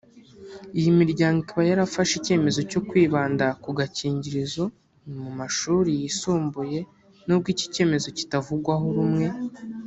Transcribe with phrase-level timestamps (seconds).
[0.77, 4.63] Iyi miryango ikaba yarafashe icyemezo cyo kwibanda ku gakingirizo
[5.21, 6.79] mu mashuri yisumbuye
[7.25, 9.27] n’ubwo iki cyemezo kitavugwaho rumwe